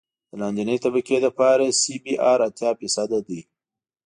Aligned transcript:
د 0.29 0.31
لاندنۍ 0.39 0.77
طبقې 0.85 1.17
لپاره 1.25 1.65
سی 1.81 1.95
بي 2.03 2.13
ار 2.31 2.39
اتیا 2.47 2.71
فیصده 2.79 3.19
دی 3.27 3.41